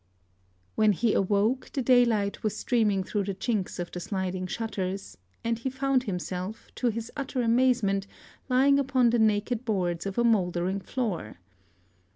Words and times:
When 0.73 0.93
he 0.93 1.13
awoke, 1.13 1.69
the 1.73 1.83
daylight 1.83 2.41
was 2.41 2.57
streaming 2.57 3.03
through 3.03 3.25
the 3.25 3.35
chinks 3.35 3.77
of 3.77 3.91
the 3.91 3.99
sliding 3.99 4.47
shutters; 4.47 5.15
and 5.43 5.59
he 5.59 5.69
found 5.69 6.05
himself, 6.05 6.71
to 6.77 6.87
his 6.87 7.11
utter 7.15 7.43
amazement, 7.43 8.07
lying 8.49 8.79
upon 8.79 9.11
the 9.11 9.19
naked 9.19 9.63
boards 9.63 10.07
of 10.07 10.17
a 10.17 10.23
mouldering 10.23 10.79
floor.... 10.79 11.37